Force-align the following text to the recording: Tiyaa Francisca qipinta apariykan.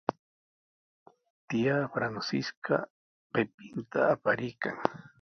Tiyaa 1.47 1.85
Francisca 1.97 2.75
qipinta 3.33 3.99
apariykan. 4.17 4.75